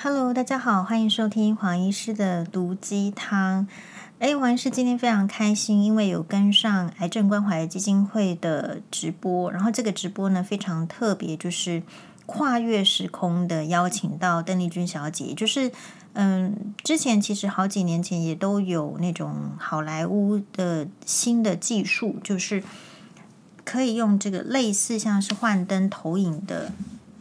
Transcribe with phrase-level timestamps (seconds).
[0.00, 3.66] Hello，大家好，欢迎收听黄医师的毒鸡汤。
[4.20, 11.82] 哎，黄医师今天非常开心，因为有跟上癌症关怀基金会的直播，然后这个直播呢非常特别，就是
[12.26, 15.34] 跨越时空的邀请到邓丽君小姐。
[15.34, 15.72] 就是
[16.12, 22.62] 嗯，之前其实好几年前也都有那种好莱坞的新的技术，就是
[23.64, 26.70] 可以用这个类似像是幻灯投影的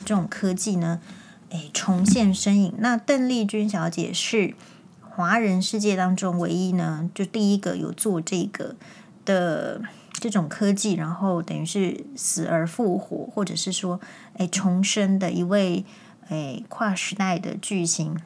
[0.06, 1.02] 这种科技呢。
[1.50, 2.74] 哎，重现身影。
[2.80, 4.54] 那邓丽君小姐是
[5.00, 8.76] 华人世界当中唯一呢，就第一个有做这个
[9.24, 9.82] 的
[10.12, 14.02] 这种科技，然后等于是死而复活，或者是说
[14.36, 15.86] 哎重生的一位
[16.28, 18.20] 哎跨时代的巨星。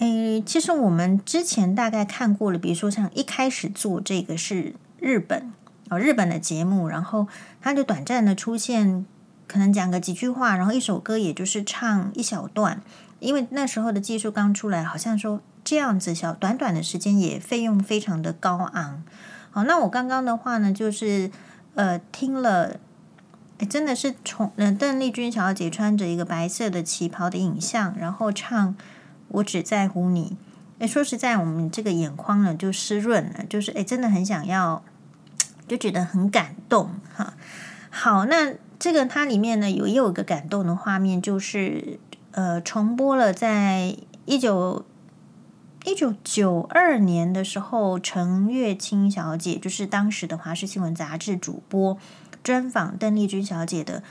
[0.00, 5.52] 哎，其实我们之前大概看过了，比如说像一开始做这个是日本
[5.90, 7.28] 哦，日本的节目，然后
[7.60, 9.06] 它就短暂的出现。
[9.52, 12.80] 可能讲个几句话，然后一首歌也就是唱一小段，
[13.18, 19.02] 因为那时候的技术刚出来，好像说这样子小短短的时间也费用非常的高昂。
[19.50, 21.30] 好，那我刚刚的话呢，就是
[21.74, 22.78] 呃听了，
[23.68, 28.74] 真的是从呃邓丽君小姐穿着一个白色的旗袍的影像，然后唱
[29.28, 30.38] 我只在乎你。
[30.78, 34.82] 哎，说实在，我们这个眼眶呢就湿润了，就是哎真的很想要，
[35.68, 37.34] 就觉得很感动哈。
[37.90, 38.54] 好，那。
[38.82, 42.00] 这个它里面呢有也有一个感动的画面，就是
[42.32, 44.84] 呃重播了在一九
[45.84, 51.96] 一九九二年的时候，陈月清小姐就是当时的华视新闻杂志主播
[52.42, 54.02] 专访邓丽君小姐的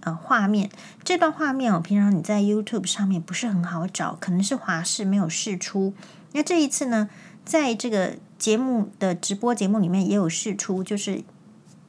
[0.00, 0.70] 呃画面。
[1.04, 5.94] 这段画面我平常你在 YouTube 上面不是很好找，可能是华视没有释出。
[6.32, 7.08] 那这一次呢，
[7.44, 11.22] 在这个节目的直播节目里面也有释出，就是。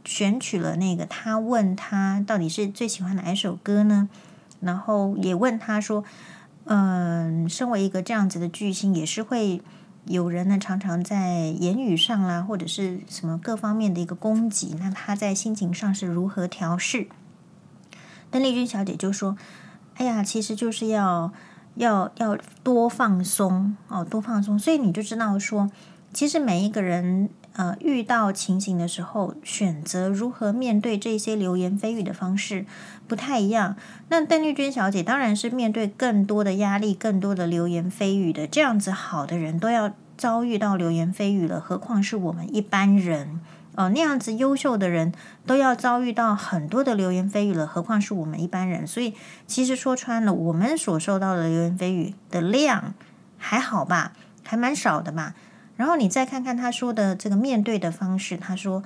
[0.08, 4.08] 选取了那个，他问他到底是最喜欢哪一首歌呢？
[4.61, 6.05] 然后也问他说
[6.64, 9.61] ：“嗯，身为一个这样子的巨星，也是会
[10.05, 17.10] 有人呢常常在言语上啦，或者是什么各方面的一个攻击，那他在心情上是如何调适？”
[18.31, 19.37] 邓丽君小姐就说
[19.95, 21.33] ：“哎呀，其实就是要
[21.76, 24.58] 要要多放松哦，多放松。
[24.58, 25.70] 所以你就知道说，
[26.14, 32.65] 其实每一个人。”呃，遇到情形的时候，选择如何面对这些流言蜚语的方式
[33.07, 33.75] 不太一样。
[34.09, 38.47] 那邓丽君小姐当然是面对更多的压力、更多的流言蜚语的。
[38.47, 43.41] 这样子好的人都要遭遇到流言蜚语了，何况是我们一般人
[43.75, 45.13] 哦、那样子优秀的人
[45.45, 48.87] 都要遭遇到很多的流言蜚语了，何况是我们一般人？
[48.87, 49.13] 所以，
[49.45, 52.95] 其实说穿了，我们所受到的流言蜚语的量
[53.37, 54.13] 还好吧，
[54.43, 55.35] 还蛮少的吧。
[55.77, 58.83] 然后你再看看他说的这个面对的方式，他说：“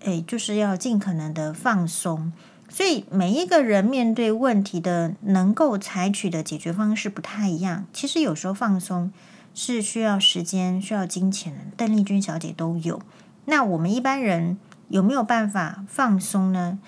[0.00, 2.32] 诶，就是要尽可能的放松。
[2.70, 7.84] 所以每一个人面对问题的能够采取的解决方式不太一样。
[7.92, 9.12] 其实有时候放松
[9.54, 11.60] 是需要时间、需要金钱的。
[11.76, 13.02] 邓丽君小姐都有。
[13.44, 14.56] 那我们一般人
[14.88, 16.78] 有没有办法放松呢？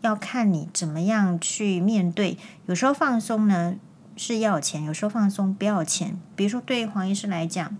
[0.00, 2.36] 要看你怎么样去面对。
[2.66, 3.76] 有时候放松呢
[4.16, 6.18] 是要钱，有时候放松不要钱。
[6.34, 7.76] 比如说对黄医师来讲。”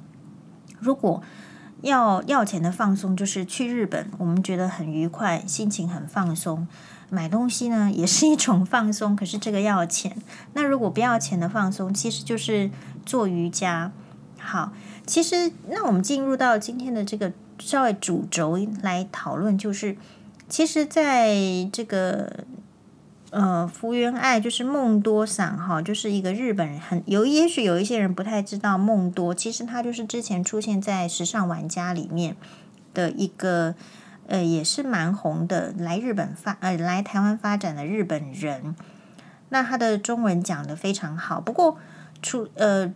[0.79, 1.23] 如果
[1.83, 6.67] 要要钱的放松，就是去日本，我们觉得很愉快，心情很放松。
[7.11, 10.17] 买东西呢，也是一种放松，可是这个要钱。
[10.55, 12.71] 那如果不要钱的放松，其实就是
[13.05, 13.93] 做瑜伽。
[14.39, 14.73] 好，
[15.07, 19.97] 其实那我们进入到今天的这个稍微主轴来讨论，就是
[20.49, 21.35] 其实在
[21.73, 22.45] 这个。
[23.39, 32.35] 呃，福原爱就是梦多桑哈，就是一个日本人，很有，也许有一些人不太知道梦多，其实他就是之前出现在《时尚玩家》里面
[32.95, 33.75] 的一个，
[34.27, 38.75] 呃，也是蛮红的，来日本发呃来台湾发展的日本人。
[39.51, 41.77] 那他的中文讲得非常好，不过
[42.23, 42.91] 出呃，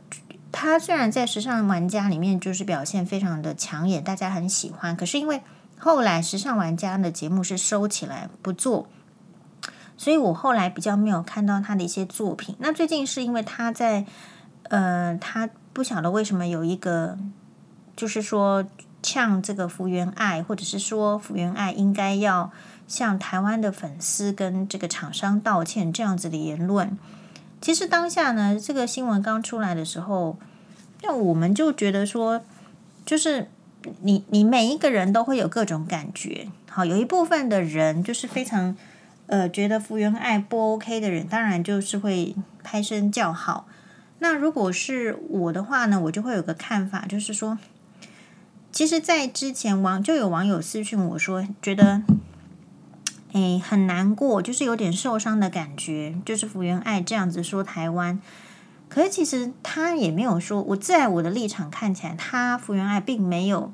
[0.50, 5.42] 他虽然在《时尚玩家》里面就是表现非常的抢眼，大家很喜欢，可是因为
[5.76, 8.88] 后来《时尚玩家》的节目是收起来不做。
[10.00, 12.56] 所以我后来比较没有看到他的一些作品。
[12.58, 14.06] 那最近是因为他在，
[14.70, 17.18] 呃，他不晓得为什么有一个，
[17.94, 18.64] 就是说
[19.02, 22.50] 呛这个福原爱，或者是说福原爱应该要
[22.88, 26.96] 向台湾的粉丝跟这个厂商道歉这样子的言论。
[27.60, 30.38] 其实当下呢，这个新闻刚出来的时候，
[31.02, 32.40] 那我们就觉得说，
[33.04, 33.50] 就是
[34.00, 36.48] 你你每一个人都会有各种感觉。
[36.70, 38.74] 好，有一部分的人就是非常。
[39.30, 42.34] 呃，觉得福原爱不 OK 的人，当然就是会
[42.64, 43.68] 拍声叫好。
[44.18, 47.56] 那如果是我的话呢，我就会有个看法，就是说，
[48.72, 52.02] 其实，在之前网就有网友私讯我说，觉得，
[53.32, 58.20] 哎，很难过，就是有点受伤的感觉，就是福原爱这样子说台湾，
[58.88, 63.72] 可是其实他也没有说，我在我的立场看起来，他福原爱并没有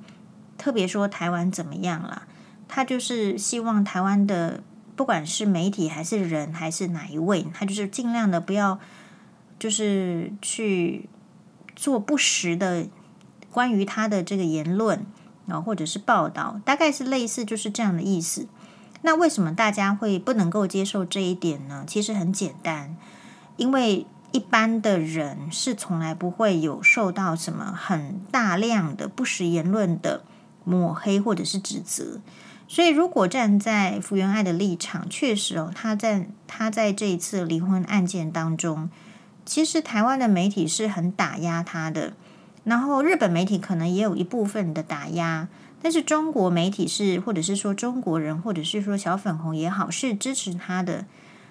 [0.59, 2.25] 特别说台湾怎么样啦。
[2.69, 4.61] 他就是希望台湾的
[4.97, 8.81] 不管是媒体还是人还是哪一位，他就是尽量的不要
[9.59, 11.09] 就是去
[11.77, 12.87] 做不实的
[13.53, 15.05] 关于他的这个言论
[15.47, 18.49] 啊，或者是报道，大概是类似就是这样的意思。
[19.03, 21.85] 那为什么大家会不能够接受这一点呢？
[21.87, 22.97] 其实很简单，
[23.57, 30.25] 因为一般的人是从来不会有受到什么很大量的不实言论的
[30.65, 32.21] 抹黑或者是指责。
[32.69, 38.91] 所以，如果站在福原爱的立场，确实哦，他在他在这一次离婚案件当中，
[39.45, 42.15] 其实台湾的媒体是很打压他的，
[42.65, 45.49] 然后日本媒体可能也有一部分的打压。
[45.81, 51.07] 但是中国媒体是，或者是说中国人，或者是说小粉红也好，是支持他的。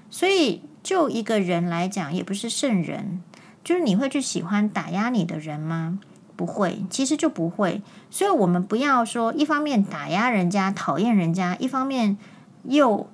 [0.09, 3.21] 所以就一个人来讲，也不是圣人。
[3.63, 5.99] 就是你会去喜欢打压你的人吗？
[6.35, 7.81] 不会，其实就不会。
[8.09, 12.17] 所以我们不要说一方面打压人家、讨厌人家，一方面
[12.63, 13.07] 又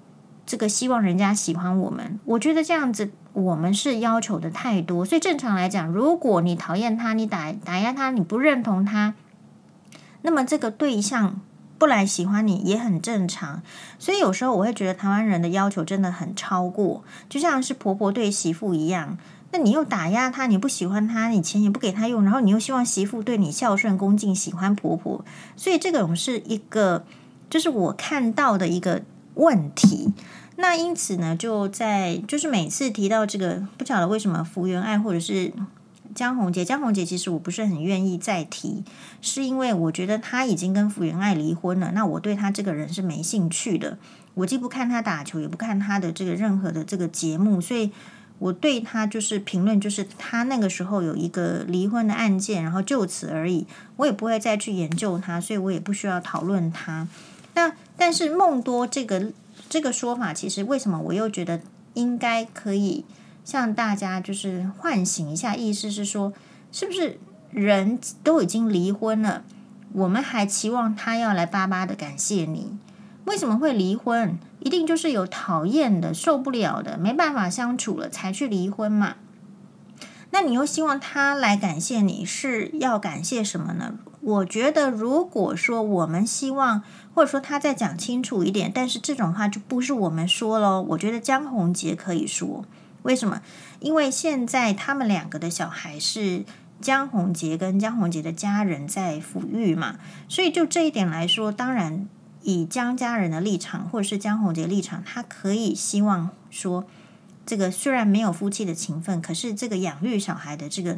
[0.46, 2.20] 这个希望人家喜欢我们。
[2.26, 5.06] 我觉得这样子我们是要求的太多。
[5.06, 9.14] 所以正常来讲，如果你讨厌他，你打打压他，你不认同他。
[10.24, 11.42] 那么这个对象
[11.78, 13.64] 不来喜欢你也很正常，
[13.98, 19.18] 所以有时候我会觉得台湾人的要求真的很超过，就像是婆婆对媳妇一样。
[19.52, 25.24] 那你又打压他，你不喜欢他，你钱也不给他用，然后你又希望媳妇对你孝顺恭敬，喜欢婆婆，
[25.56, 27.06] 所以这种是一个，
[27.50, 29.04] 就是我看到的一个
[29.36, 30.14] 问题。
[30.56, 35.52] 那因此呢，就在就是每次提到这个，不晓得为什么福原爱或者是。
[36.14, 38.84] 江宏杰，江宏杰其实我不是很愿意再提，
[39.22, 43.98] 是因为我觉得他已经跟福原爱离婚了，那我对他这个人是没兴趣的。
[44.34, 47.92] 我既不看他打球，也不看他的这个任何的这个节目，所以
[48.42, 53.68] 我对他就是评论，就是他那个时候有一个离婚的案件，然后就此而已，
[53.98, 57.08] 我也不会再去研究他，所以我也不需要讨论他。
[57.54, 59.32] 那但是梦多这个
[59.70, 61.62] 这个说法，其实为什么我又觉得
[61.94, 63.06] 应该可以？
[63.46, 66.34] 向大家就是唤醒一下，意思是说，
[66.72, 67.20] 是不是
[67.52, 69.44] 人都已经离婚了，
[69.94, 72.78] 我们还期望他要来巴巴的感谢你？
[73.26, 74.38] 为什么会离婚？
[74.62, 79.16] 一定就是有讨厌的、受不了的、没办法相处了才去离婚嘛？
[80.34, 83.96] 那你又希望他来感谢你，是要感谢什么呢？
[84.22, 90.82] 我觉得，如果说我们希望，或者说他再讲清楚一点，但是这种话就不是我们说喽。
[90.90, 92.64] 我觉得江宏杰可以说。
[93.02, 93.42] 为什么？
[93.80, 96.46] 因为现在他们两个的小孩是
[96.80, 99.96] 江宏杰跟江宏杰的家人在抚育嘛，
[100.30, 102.08] 所以就这一点来说，当然
[102.44, 106.86] 以江家人的立场或者是江宏杰立场，他可以希望说，
[107.46, 110.98] 这个虽然没有夫妻的情分，可是这个养育小孩的这个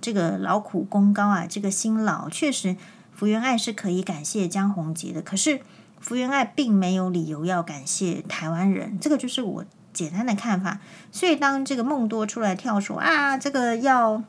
[0.00, 2.76] 这个劳苦功高啊，这个辛劳确实
[3.14, 5.60] 福原爱是可以感谢江宏杰的，可是
[6.00, 9.64] 福原爱并没有理由要感谢台湾人，这个就是我。
[9.94, 10.80] 简单的看法，
[11.10, 14.24] 所以当这个梦多出来跳说啊，这个要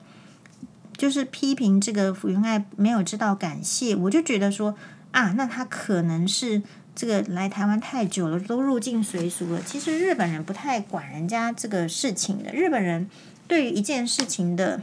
[0.97, 4.75] 就是批评这个福原爱没有知道感谢，我就觉得说
[5.13, 6.61] 啊，那他可能是
[6.93, 9.61] 这个来台湾太久了，都入境随俗了。
[9.65, 13.09] 其实日本人不太管人家这个事情的，日本人
[13.47, 14.81] 对于一件事情的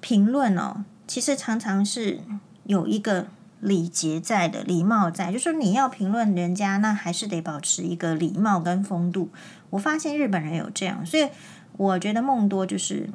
[0.00, 2.18] 评论哦，其实常常是
[2.64, 3.28] 有一个。
[3.58, 9.30] 礼节在的，礼貌在，就是你要评论人家，那还是得保持一个礼貌跟风度。
[9.70, 11.26] 我发现日本人有这样，所以
[11.78, 13.08] 我觉得梦多就是，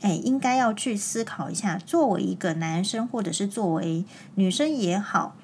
[0.00, 4.04] 哎，应该要去思考一下，作为一个男生或者是作为
[4.34, 5.36] 女生也好，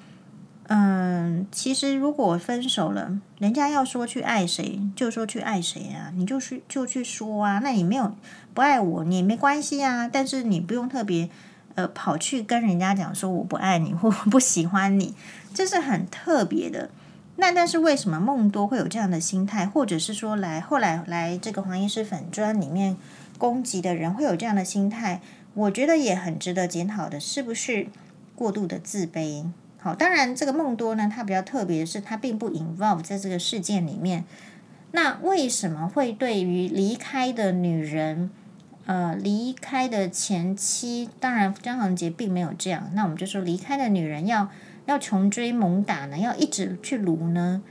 [0.67, 8.15] 嗯，其实如果分手了，人家要说去爱谁，就说去爱谁啊，你就去就去说啊，那你没有
[8.53, 11.29] 不爱我，你也没关系啊，但是你不用特别。
[11.75, 15.13] 呃，跑去跟人家讲说我不爱你或不喜欢你，
[15.53, 16.89] 这是很特别的。
[17.35, 22.97] 那但是为什么梦多会有这样的心态，或者是说来后来来这个黄医师粉专里面
[23.37, 25.21] 攻击的人会有这样的心态？
[25.53, 27.87] 我觉得也很值得检讨的，是不是
[28.35, 29.45] 过度的自卑？
[29.79, 34.23] 好，当然这个梦多呢，他比较特别的是他并不 involve 在这个事件里面。
[34.91, 38.29] 那为什么会对于离开的女人？
[38.85, 42.89] 呃，离开的前妻，当然张恒杰并没有这样。
[42.93, 44.49] 那我们就说，离开的女人要
[44.85, 47.61] 要穷追猛打呢，要一直去撸呢。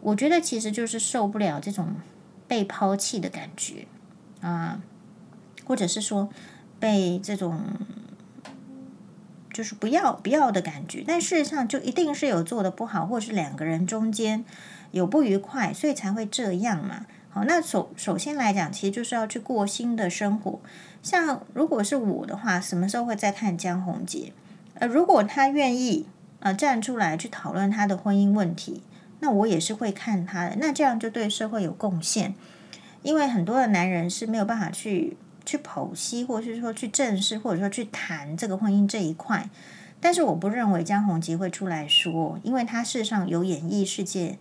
[0.00, 1.96] 我觉得其实就是受不了这种
[2.48, 3.86] 被抛弃的感觉
[4.40, 4.80] 啊，
[5.66, 6.30] 或者是说
[6.80, 7.60] 被这种
[9.52, 11.04] 就是不要不要的感觉。
[11.06, 14.44] 但事实上，就一定是有做的不好，或是两个人中间
[14.92, 17.06] 有不愉快，所以才会这样嘛。
[17.28, 20.60] 好，那首首先来讲，其实就是要去过新的生活。
[21.02, 24.32] 像如果是我的话，什么时候会再看江宏杰？
[24.74, 26.06] 呃，如果他愿意
[26.40, 28.82] 呃站出来去讨论他的婚姻问题，
[29.20, 30.56] 那我也是会看他的。
[30.58, 32.34] 那这样就对社会有贡献，
[33.02, 39.48] 因为很多的男人是没有办法去去剖析，或者是说去正视，或者说去谈这个婚姻这一块。
[39.98, 44.36] 但是我不认为江宏杰会出来说，因为他事实上有演艺世界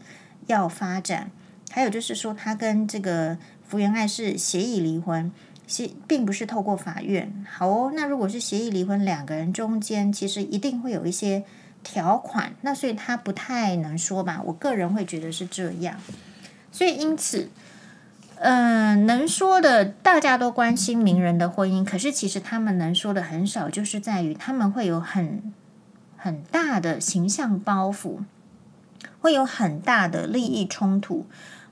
[0.47, 1.31] 要发展。
[1.71, 5.31] 还有就是说，他跟这个福原爱是协议离婚，
[5.65, 7.45] 协并不是透过法院。
[7.49, 11.43] 好哦，那如果是协议离婚，两个人中间其实一定会有一些
[11.83, 14.41] 条款，那所以他不太能说吧？
[14.45, 15.99] 我个人会觉得是这样。
[16.71, 17.49] 所以因此，
[18.35, 25.53] 嗯、能说的大家都关心名人的婚姻，可是其实他们能说的很少，就是在于他们会有很
[26.17, 28.19] 很大的形象包袱，
[29.19, 31.25] 会有很大的利益冲突。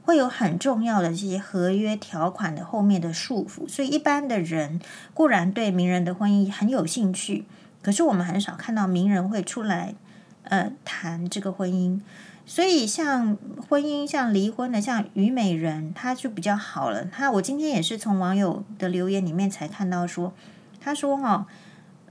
[0.06, 4.82] 会有很重要的这些合约条款的后面的束缚，所以一般的人
[5.14, 7.46] 固然对名人的婚姻很有兴趣，
[7.82, 9.96] 可是我们很少看到名人会出来
[10.44, 12.02] 呃谈这个婚姻。
[12.46, 17.06] 所以像婚姻、像离婚的，像虞美人，他就比较好了。
[17.06, 20.34] 他我今天也是从网友的留言里面才看到说，
[20.80, 21.46] 他说哈、哦，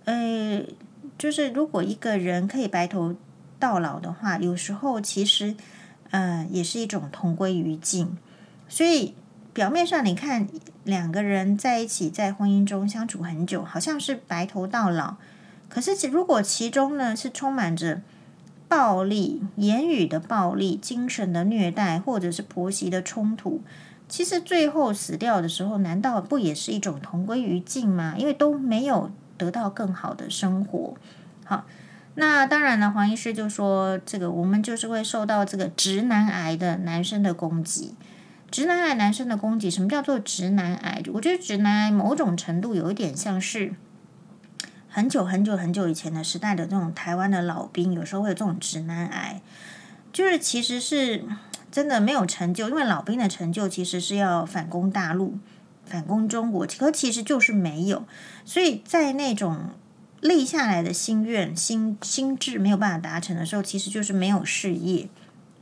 [0.04, 0.62] 呃，
[1.16, 3.14] 就是如果一个人可以白头
[3.58, 5.54] 到老的话，有时候其实。
[6.14, 8.18] 嗯，也是一种同归于尽。
[8.68, 9.14] 所以
[9.54, 10.46] 表面上你看
[10.84, 15.14] 两个人在一起，在婚姻中相处很久，好像是白头到老。
[15.70, 18.02] 可是，如果其中呢是充满着
[18.72, 23.60] 暴力、言语的暴力、精神的虐待，或者是婆媳的冲突，
[24.08, 28.14] 其实最后死掉的时候，难道不也是一种同归于尽吗？
[28.16, 30.94] 因为都没有得到更好的生活。
[31.44, 31.66] 好。
[32.14, 37.94] 那当然了，黄医师就说：“这个我们就是会受到这个直男癌的男生的攻击，
[38.50, 39.70] 直男癌男生的攻击。
[39.70, 41.02] 什么叫做直男癌？
[41.14, 43.74] 我觉得直男癌某种程度有一点像是
[44.92, 49.40] 很久很久很久以前的时代的这种台湾的老兵，有时候会有这种直男癌，
[50.12, 51.24] 就是其实是
[51.70, 55.38] 真的没有成就，因为老兵的成就其实是要反攻大陆、
[55.86, 58.04] 反攻中国，可其实就是没有，
[58.44, 59.70] 所以在那种。”
[60.22, 65.08] 立下来的心愿、心心智没有办法达成的时候，其实就是没有事业。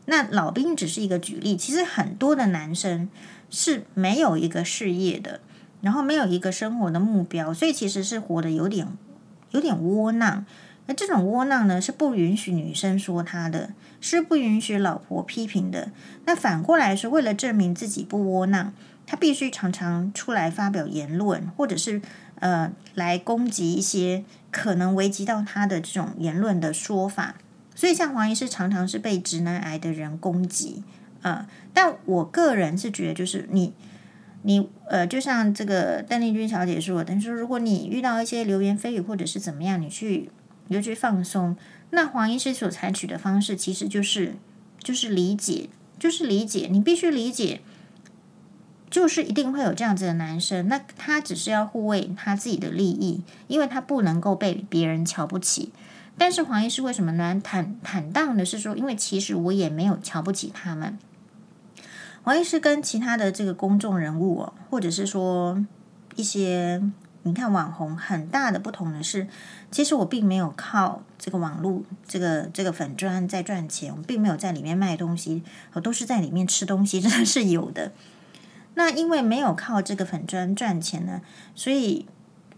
[0.05, 3.09] 那老兵只是一个举例，其实很多的男生
[3.49, 5.41] 是没有一个事业的，
[5.81, 8.87] 然后没有一个生活的目标，所以其实是活得有点
[9.51, 10.45] 有点窝囊。
[10.87, 15.91] 那这种窝囊呢，是不允许女生说他的，是不允许老婆批评的。
[16.25, 18.73] 那反过来说，为了证明自己不窝囊，
[19.07, 22.01] 他必须常常出来发表言论，或者是。
[22.41, 27.35] 呃，来攻击一些可能危及到他的这种言论的说法，
[27.75, 30.83] 所以像黄医师常常是被直男癌的人攻击，
[31.21, 33.75] 呃，但我个人是觉得，就是你，
[34.43, 40.31] 你呃，就像这个邓丽君小姐说的，等于说，如果你遇到一些流言蜚语或者是怎么样，你去
[40.69, 41.57] 你就去放松，
[41.91, 44.35] 那黄医师所采取的方式其实就是
[44.83, 45.69] 就是理解，
[45.99, 47.61] 就是理解，你必须理解。
[48.91, 55.71] 就是一定会有这样子的男生，那他只是要护卫他自己的利益，因为他不能够被别人瞧不起。
[56.19, 57.41] 但是黄医师为什么呢？
[57.41, 60.99] 坦坦荡的是说，因为其实我也没有瞧不起他们。
[62.23, 65.65] 黄医师跟其他的这个公众人物哦，或者是说
[66.17, 66.83] 一些
[67.23, 69.27] 你看网红，很大的不同的是，
[69.71, 77.93] 其实我并没有靠这个网络这个这个粉砖在赚钱，我并没有在里面卖东西，我都是在里面吃东西， 真的是有的。
[78.75, 81.21] 那因为没有靠这个粉砖赚钱呢，
[81.55, 82.07] 所以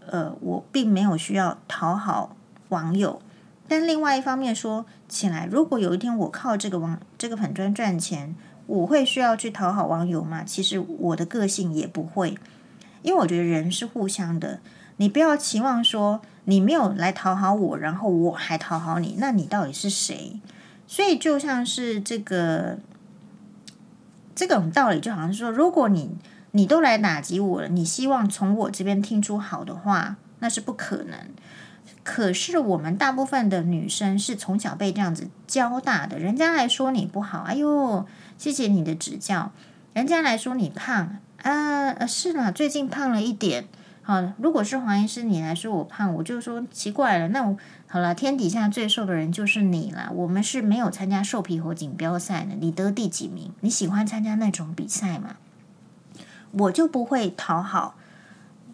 [0.05, 2.35] 呃，我并没有需要讨好
[2.69, 3.21] 网友。
[3.67, 10.43] 但另外一方面说起来，如果有一天我靠这个网这个粉砖赚钱，我会需要去讨好网友吗？
[10.43, 12.37] 其实我的个性也不会，
[13.01, 14.59] 因为我觉得人是互相的。
[14.97, 20.39] 你不要期望说你没有来讨好我，然后我还讨好你，那你到底是谁？
[20.87, 22.77] 所以就像是这个。
[24.35, 26.09] 这种道理就好像说，如果你
[26.53, 31.19] 你都来打击我了，你希望从我这边听出好的话，那是不可能。
[32.03, 38.05] 可是我们大部分的女生是从小被这样子教大的，人家来说你不好，哎呦，
[38.37, 39.51] 谢谢你的指教。
[39.93, 43.65] 人家来说你胖啊，是呢，最近胖了一点。
[44.01, 47.29] 好，如果是黄医师，你来说我胖，我就说奇怪了。
[47.29, 47.57] 那我
[47.87, 50.11] 好了，天底下最瘦的人就是你了。
[50.13, 53.53] 我们是没有参加瘦皮猴锦标赛的，你得第几名？
[53.61, 55.37] 你喜欢参加那种比赛吗？
[56.51, 57.95] 我就不会讨好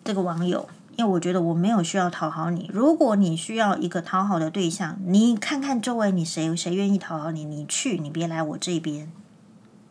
[0.04, 0.68] 这个网友，
[1.00, 2.70] 因为我觉得我没有需要讨好你。
[2.74, 9.10] 如果你需要一个讨好的对象，你看看周围你谁谁愿意讨好你，你去，你别来我这边。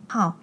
[0.07, 0.37] 好。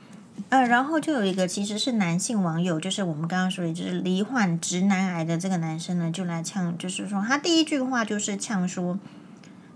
[0.49, 8.99] 呃，然后就有一个其实是男性网友，就是我们刚刚说的，就是罹患直男癌的这个男生呢，就来呛，就是说他第一句话就是呛说，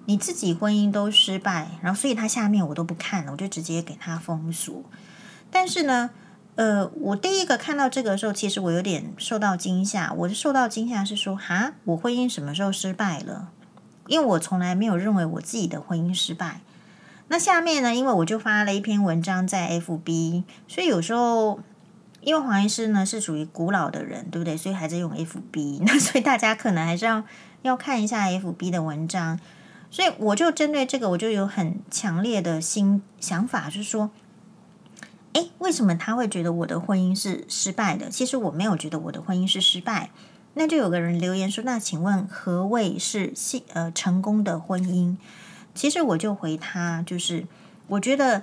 [0.05, 4.84] 你自己婚姻都失败，然后所以他下面我都不看了，我就直接给他封锁。
[5.50, 6.10] 但是呢，
[6.59, 10.11] 呃，我第一个看到这个的时候，其实我有点受到惊吓。
[10.11, 13.47] 我是受到惊吓是说，哈，我婚姻什么时候失败了？
[14.07, 16.59] 因为我从来没有认为我自己的婚姻失败。
[17.29, 17.95] 那下面呢？
[17.95, 21.61] 因为我就发了一篇文章在 FB，所以有时候
[22.19, 24.57] 因为黄医师呢是属于古老的人，对不对？
[24.57, 27.23] 所以还在用 FB， 那所以大家可能还是要
[27.61, 29.39] 要看一下 FB 的文章。
[29.89, 34.09] 所以我就针对这个，我就有很强烈的新想法，就是说，
[35.33, 38.09] 诶，为什么他会觉得我的婚姻是失败的？
[38.09, 40.09] 其实我没有觉得我的婚姻是失败。
[40.55, 45.15] 那就有个人留言说：“那请问何谓是幸呃成功的婚姻？”
[45.75, 47.45] 其实我就回他，就是
[47.88, 48.41] 我觉得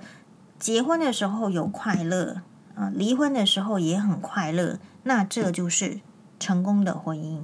[0.57, 2.41] 结婚的时候有快乐，
[2.75, 5.99] 啊，离婚的时候也很快乐，那这就是
[6.39, 7.41] 成功的婚姻。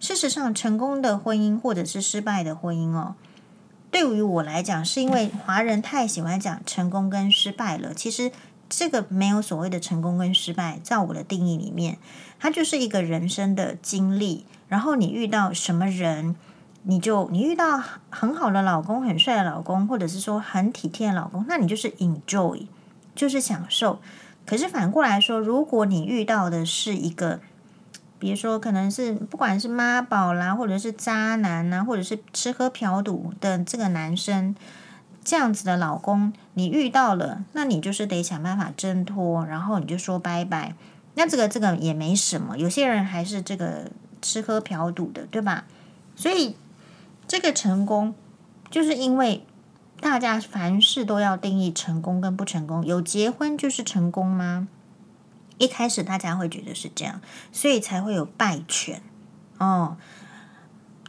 [0.00, 3.14] 事实上，成功的婚姻或者是失败的婚姻哦，
[3.90, 7.94] 对于我来讲，是因为华人太喜欢讲成功跟失败了。
[7.94, 8.32] 其实
[8.70, 11.98] 这个没有所谓的成功跟失败，在我的定义里面，
[12.38, 16.34] 它就是一个人生的经历，然后你遇到什么人。
[16.84, 22.66] 你就你遇到很好的老公，很帅的老公，或者是说很体贴的老公，那你就是 enjoy，
[23.14, 24.00] 就是享受。
[24.46, 27.40] 可是反过来说，如果你遇到的是一个，
[28.18, 34.56] 比如说可能是不管是妈宝啦，或者是渣男啊，或者是吃喝嫖赌的这个男生，
[35.30, 40.74] 这样子的老公，你遇到了，那你就是得想办法挣脱，然后你就说拜拜。
[41.14, 45.66] 那这个这个也没什么，有些人还是这个吃喝嫖赌的，对吧？
[46.16, 46.56] 所以。
[47.28, 48.16] 这个成功，
[48.72, 49.46] 就是因为
[50.00, 52.84] 大家凡事都要定义成功跟不成功。
[52.84, 54.66] 有结婚就是成功吗？
[55.58, 57.20] 一开始大家会觉得是这样，
[57.52, 59.00] 所以才会有败犬
[59.58, 59.96] 哦。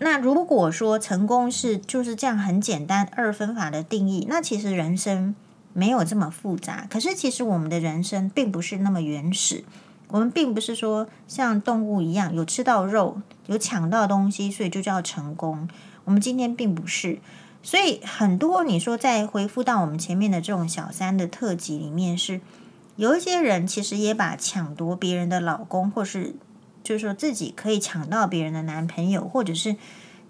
[0.04, 5.36] 那如果说成功是就是这样很简单二分法的定义，那其实人生
[5.74, 6.88] 没有这么复杂。
[6.90, 9.64] 可是其实我们的人生并不是那么原始，
[10.08, 15.70] 我们并不是说像动物一样有吃到肉、有抢到东西，所以就叫成功。
[16.06, 17.20] 我们今天并不是，
[17.62, 22.42] 所以很多你说在回复到我们前面的这种小三的特辑里面，是
[22.96, 26.34] 有一些人其实也把抢夺别人的老公，或是
[26.84, 29.76] 就是说自己可以抢到别人的男朋友，或者是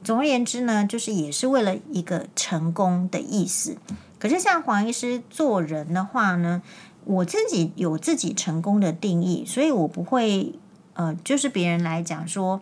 [0.03, 3.77] 总而言之呢，就是也是为了一个成功的意思。
[4.19, 6.61] 可是像黄医师做人的话呢，
[7.05, 10.53] 我自己有自己成功的定义，所以我不会
[10.93, 12.61] 呃，就是别人来讲说。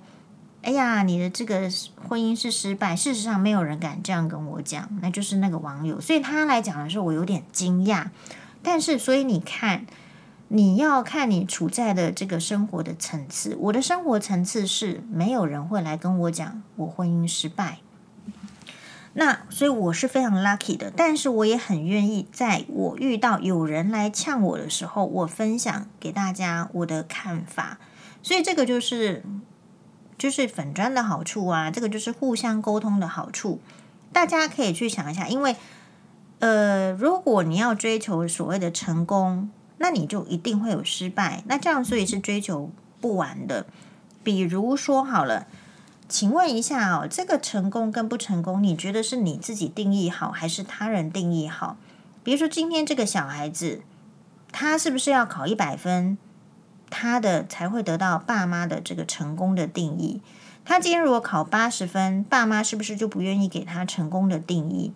[0.62, 1.72] 哎呀，你的这个
[2.10, 2.94] 婚姻是失败。
[2.94, 6.02] 事实上，没有人敢这样跟我讲，那就是那个网友。
[6.02, 8.08] 所以他来讲的时候，我有点惊讶。
[8.62, 9.86] 但是，所以你看，
[10.50, 13.56] 你要看你处在的这个生活的层次。
[13.58, 17.80] 我的生活层次是没有人会来跟我讲我婚姻失败。
[19.14, 27.80] 那所以我是非常 lucky 的，但是我也很愿意，在我遇到有人来呛我的时候，我分享给大家我的看法。
[28.22, 29.24] 所以这个就是。
[30.18, 33.62] 就是粉砖的好处啊，这个就是互相沟通的好处。
[34.12, 35.56] 大家可以去想一下，因为
[36.40, 41.44] 呃，如果你要追求所谓的成功，那你就一定会有失败。
[41.48, 42.70] 那这样所以是追求
[43.02, 43.66] 不完的。
[44.24, 45.48] 比如说好了，
[46.08, 51.78] 请问一下哦，这个成功跟不成功，你觉得是你自己定义好，还是他人定义好？
[52.24, 53.82] 比如说今天这个小孩子，
[54.52, 56.18] 他是不是要考一百分？
[56.90, 60.22] 他的才会得到爸妈的这个成功的定义。
[60.66, 64.92] 他今天如果考八十分，爸妈是不是就不愿意给他成功的定义？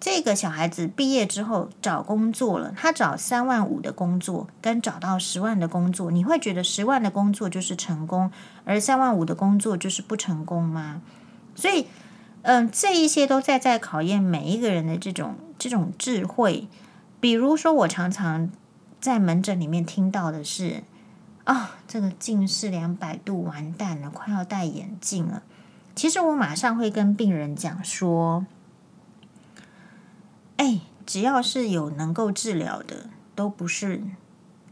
[0.00, 8.32] 这个小孩子毕业之后找工作了，他找三万五的工作，跟找到十万的工作，你会觉得十万的工作就是成功，
[8.64, 11.02] 而三万五的工作就是不成功吗？
[11.54, 11.86] 所以，
[12.42, 16.66] 嗯、这一些都在在考验每一个人的这种这种智慧。
[17.20, 18.50] 比如说，我常常
[19.00, 20.82] 在门诊里面听到的是。
[21.44, 25.42] 啊、这个近视两百度完蛋了，快要戴眼镜了。
[25.96, 28.46] 其实我马上会跟病人讲说，
[30.60, 34.02] 哎，只要是有能够治疗的，都不是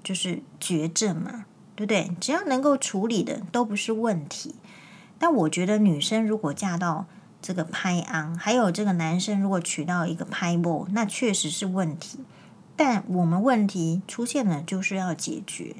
[0.04, 2.10] 就是绝症嘛，对不对？
[2.20, 4.54] 只要能够处理的，都不是问题。
[5.18, 7.06] 但我觉得女生如果嫁到
[7.40, 12.18] 这个拍昂，还有这个男生如果娶到一个歹某，那确实是问题。
[12.76, 15.76] 但我们问题出现了，就是要解决。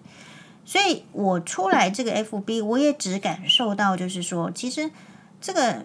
[0.64, 4.90] 所以我出来这个 FB，我也只感受到，就是说，其实
[5.38, 5.85] 这个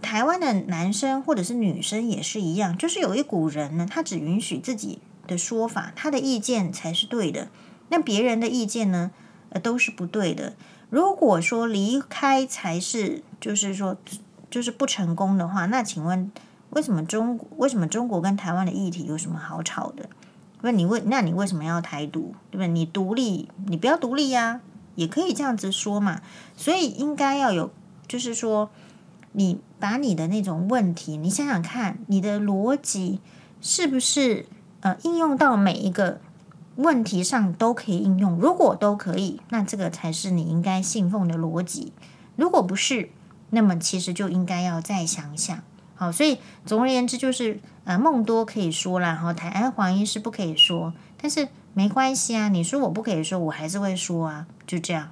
[0.00, 7.48] 台湾的男生或者是女生也是一样，就是有一股人呢，他只允许自己的说法，他的意见才是对的，
[7.88, 9.10] 那别人的意见呢，
[9.50, 10.54] 呃，都是不对的。
[10.88, 13.96] 如果说离开才是，就是说，
[14.50, 16.32] 就是不成功的话，那请问
[16.70, 20.08] 为什么中为什么中国跟台湾的议题有什么好吵的？
[20.62, 22.34] 问你为那你为什么要台独？
[22.50, 22.68] 对不对？
[22.68, 24.60] 你独立，你不要独立呀，
[24.94, 26.20] 也可以这样子说嘛。
[26.56, 27.70] 所以应该要有，
[28.06, 28.70] 就是说，
[29.32, 33.20] 你把你的那种问题，你想想看，你的逻辑
[33.60, 34.46] 是不是
[34.80, 36.20] 呃应用到每一个
[36.76, 38.36] 问题上都可以应用？
[38.38, 41.92] 如果都可以，那这个才是你应该信奉的逻辑。
[42.36, 43.10] 如果不是，
[43.50, 45.60] 那么其实就应该要再想想。
[45.94, 55.10] 好，所以总而言之就是，呃，梦多可以说啦，然后台湾黄医师不可以说，但是没关系啊，你说我不可以说，我还是会说啊，就这样。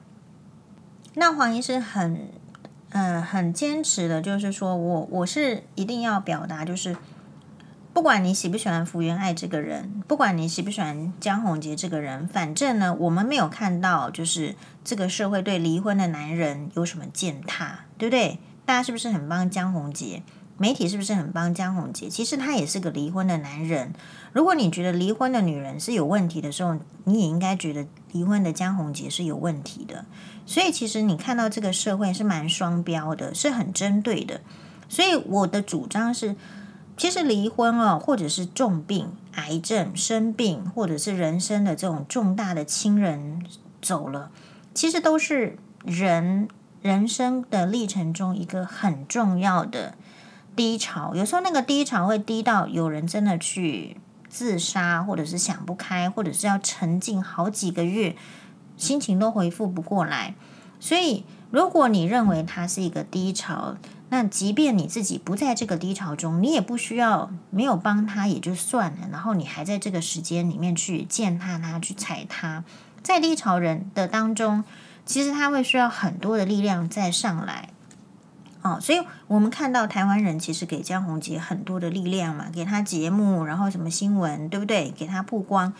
[1.14, 2.30] 那黄医师很，
[2.90, 6.96] 嗯，很坚持的，就是说我我是一定要表达，就是
[7.92, 18.38] 不管你喜不喜欢福原爱这个人，不管你喜不喜欢江宏杰这个人，反正呢，我们没有看到就是这个社会对离婚的男人有什么践踏，对不对？
[18.64, 20.22] 大家是不是很帮江宏杰？
[20.58, 22.08] 媒体是不是很帮江宏杰？
[22.10, 23.94] 其实他也是个离婚的男人。
[24.32, 30.04] 如果你觉得离婚的女人是有问题的时候，你也应该觉得离婚的江宏杰是有问题的。
[30.44, 34.40] 所以，其实你看到这个社会是蛮双标的，是很针对的。
[34.88, 36.34] 所以，我的主张是，
[36.96, 43.44] 其实离婚哦，或者是重病、癌症、生病，或者是人生的这种重大的亲人
[43.80, 44.32] 走了，
[44.74, 46.48] 其实都是人
[46.82, 49.94] 人生的历程中一个很重要的。
[50.58, 53.96] 低潮，有时候那个低潮会低到有人真的去
[54.28, 58.16] 自杀，或者是想不开，或者是要沉浸好几个月，
[58.76, 60.34] 心情都恢复不过来。
[60.80, 63.76] 所以，如果你认为它是一个低潮，
[64.08, 69.08] 那即便你自己不在这个低潮中，你也不需要没有帮他也就算了。
[69.12, 72.64] 然后你还在这个时间里面去践踏他，去踩他，
[73.04, 74.64] 在低潮人的当中，
[75.06, 77.68] 其实他会需要很多的力量再上来。
[78.60, 84.90] 哦，所以我们看到台湾人其实给江宏杰很多的力量嘛，给他节目，然后什么新闻，对不对？
[84.90, 85.72] 给他曝光，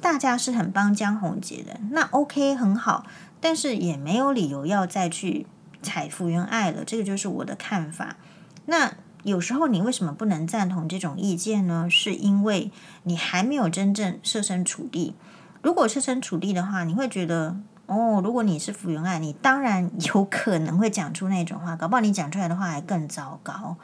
[0.00, 1.78] 大家是很帮江宏杰的。
[1.90, 3.04] 那 OK 很好，
[3.40, 5.46] 但是也没有理由要再去
[5.82, 6.82] 踩福原爱了。
[6.82, 8.16] 这个就是我的看法。
[8.64, 11.88] 那有时候你为什么不能赞同这种意见呢？
[11.90, 12.70] 是因为
[13.02, 15.14] 你还没有真正设身处地。
[15.60, 17.58] 如果设身处地的话，你会觉得。
[17.86, 23.76] 哦，如果你是福原爱，你当然有可能会讲出那种话，搞不好你讲出来的话还更糟糕。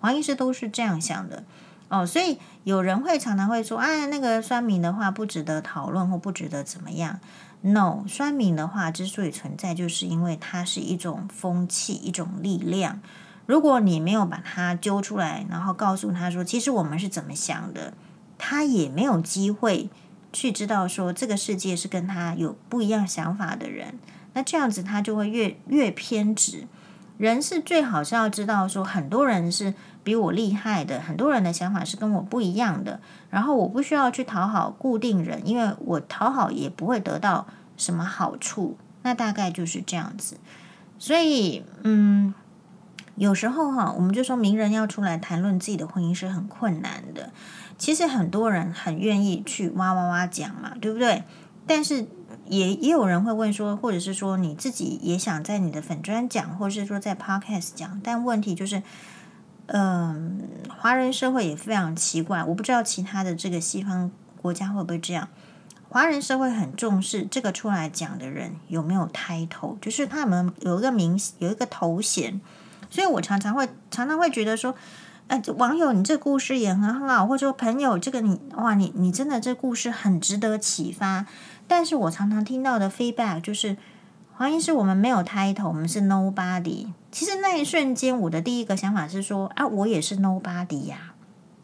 [0.00, 1.42] 黄医师都是这样想的
[1.88, 7.18] 哦，所以有人会常常会说，哎，那个酸民的话不值得讨论或不值得怎么样
[7.62, 13.00] ？No，酸民的话之所以存在，就是因为它是一种风气，一种力量。
[13.46, 17.94] 如果你没有把它揪出来，然后告诉他说，其实我们是怎么想的，
[18.38, 19.90] 他也没有机会。
[20.32, 23.98] 去知道说这个世界是跟他有不一样想法的人，
[24.34, 26.66] 那这样子他就会越越偏执。
[27.16, 33.00] 人是最好是要知道说很多人是比我厉害的，很多人的想法是跟我不一样的。
[33.28, 38.76] 然后我不需要去讨好固定人，因为我讨好也不会得到什么好处。
[39.02, 40.36] 那大概就是这样子。
[40.98, 42.32] 所以，嗯，
[43.18, 47.30] 有时候哈，我们就说名人要出来谈论自己的婚姻是很困难的。
[47.76, 51.24] 其实很多人很愿意去哇哇哇讲嘛，对不对？
[51.66, 52.06] 但是
[52.46, 58.82] 也也有人会问说，或者是说你自己也想在你的粉专讲，或者是说在 Podcast 讲，但问题就是，
[59.66, 65.28] 嗯、华人社会也非常奇怪，我不知道其他的这个西方国家会不会这样。
[65.90, 72.40] 华人社会很重视这个出来讲的人有没有 title，就是他们有一个名有一个头衔，
[72.90, 74.74] 所以我常常会常常会觉得说。
[75.28, 81.26] 哎，网友，你这故事也很好，或者说朋友，这个你哇，你你真的这故事很值得启发。
[81.66, 83.76] 但是我常常听到的 feedback 就是，
[84.32, 86.86] 黄医师，我们没有 title，我们是 nobody。
[87.12, 91.12] 其实那一瞬间，我的第一个想法是说，啊，我也是 nobody 呀，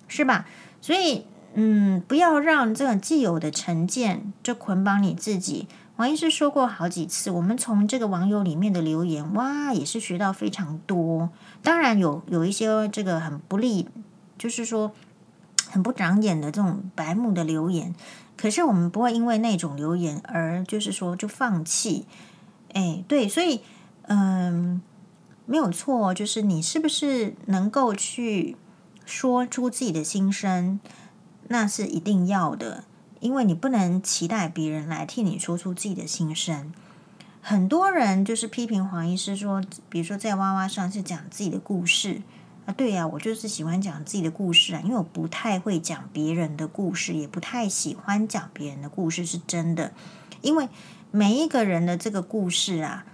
[0.08, 0.44] 是吧？
[0.82, 5.68] 所以，嗯，不要让这个既有的成见就捆绑你自己。
[5.96, 11.30] 王医师说过好几次，我们从这个网友里面的留言，哇，也是学到非常多。
[11.62, 13.88] 当然有有一些这个很不利，
[14.36, 14.90] 就是说
[15.70, 17.94] 很不长眼的这种白目的留言，
[18.36, 22.06] 可是我们不会因为那种留言而就是说就放弃。
[22.72, 23.60] 哎，对，所以
[24.08, 24.82] 嗯，
[25.46, 28.56] 没有错，就是你是不是能够去
[29.04, 30.80] 说出自己的心声，
[31.46, 32.82] 那是一定要的。
[33.24, 36.70] 因为你不能期待别人来替你说出自己的心声。
[37.40, 42.20] 很多人就是批评黄医师说，比如说在哇哇上是讲自己的故事，
[42.66, 49.92] 啊，对呀，我就是喜欢讲自己的故事啊，因为我不太会讲别人的故事，也不太喜欢讲别人的故事，是真的。
[50.42, 50.68] 因为
[51.10, 53.06] 每一个人的这个故事啊，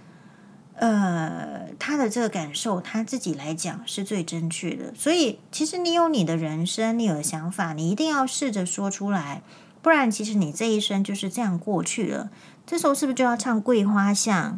[0.75, 4.93] 呃，他的这个感受，他自己来讲是最正确的。
[4.93, 9.41] 所以，其实你有你的人生，你有想法，你一定要试着说出来，
[9.81, 12.29] 不然，其实你这一生就是这样过去了。
[12.65, 14.53] 这时候是不是就要唱《桂花巷》，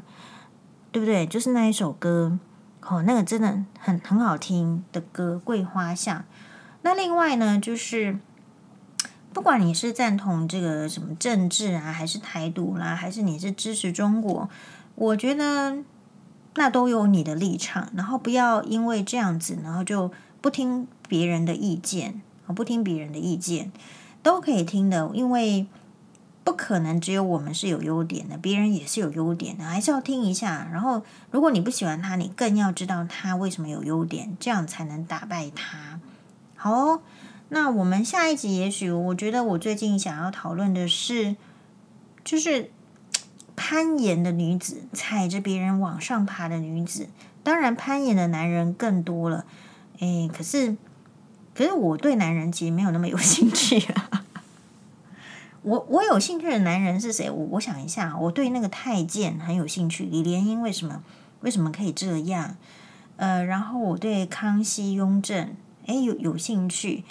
[0.91, 1.25] 对不对？
[1.25, 2.37] 就是那一首歌。
[2.85, 6.19] 哦，那个真的很很好听的歌《桂花巷》。
[6.81, 8.19] 那另外呢，就是
[9.31, 14.49] 不管你是赞同这个什么政治啊，还是台独啦，还是你是支持中国，
[14.95, 15.77] 我觉得
[16.55, 17.89] 那都有你的立场。
[17.95, 23.71] 然后不要因为这样子，然后就不听别人的意见啊，不听别人的意见
[24.23, 25.67] 都可以听的，因为。
[26.45, 30.67] 不可能只有我们是有优点的，别人也是有优点的，还是要听一下。
[30.73, 36.01] 然后，如果你不喜欢他，你更要知道他为什么有优点，这样才能打败他。
[36.57, 37.01] 好哦，
[37.47, 41.37] 那我们下一集，也许我觉得我最近想要讨论的是，
[42.25, 42.69] 就是
[43.55, 47.07] 攀岩的女子，踩着别人往上爬的女子。
[47.41, 49.45] 当然，攀岩的男人更多了。
[49.99, 50.75] 诶，可是，
[51.53, 54.25] 可是我对男人其实没有那么有 兴趣啊。
[55.61, 57.29] 我我有兴趣的男人是谁？
[57.31, 60.03] 我我想一下，我对那个太监很有兴趣。
[60.03, 61.01] 李莲英为什么
[61.39, 62.57] 为什么可以这样？
[63.15, 67.05] 呃，然后我对康熙、雍正，哎，有有兴趣。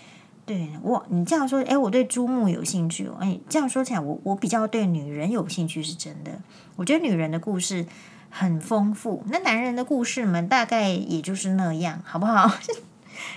[0.44, 3.08] 对我，你这样说，哎，我对朱穆有兴趣。
[3.20, 6.42] 哎，这样说起来，我我比较对女人有兴趣，是真的。
[6.76, 7.86] 我觉得女人的故事
[8.28, 12.50] 很丰富，那男人的故事嘛，大概也就是那样，好不好？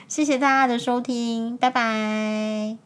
[0.07, 2.84] 谢谢大家的收听，拜拜。